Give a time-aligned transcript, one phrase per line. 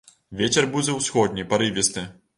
[0.39, 2.11] Вецер будзе ўсходні, парывісты.